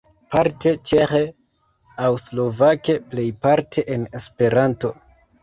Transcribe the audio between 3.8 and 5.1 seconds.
en Esperanto.